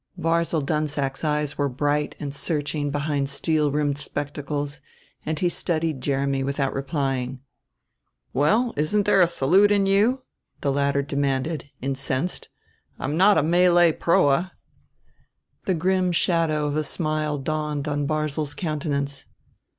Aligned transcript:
Barzil 0.17 0.61
Dunsack's 0.65 1.23
eyes 1.23 1.59
were 1.59 1.69
bright 1.69 2.15
and 2.19 2.33
searching 2.33 2.89
behind 2.89 3.29
steel 3.29 3.69
rimmed 3.71 3.99
spectacles, 3.99 4.81
and 5.27 5.37
he 5.37 5.47
studied 5.47 6.01
Jeremy 6.01 6.43
without 6.43 6.73
replying. 6.73 7.39
"Well, 8.33 8.73
isn't 8.75 9.05
there 9.05 9.21
a 9.21 9.27
salute 9.27 9.71
in 9.71 9.85
you?" 9.85 10.23
the 10.61 10.71
latter 10.71 11.03
demanded, 11.03 11.69
incensed. 11.83 12.49
"I'm 12.97 13.15
not 13.15 13.37
a 13.37 13.43
Malay 13.43 13.91
proa." 13.91 14.53
The 15.65 15.75
grim 15.75 16.11
shadow 16.13 16.65
of 16.65 16.75
a 16.75 16.83
smile 16.83 17.37
dawned 17.37 17.87
on 17.87 18.07
Barzil's 18.07 18.55
countenance. 18.55 19.25